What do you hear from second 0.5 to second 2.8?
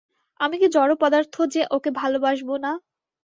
কি জড় পদার্থ যে, ওকে ভালোবাসব না।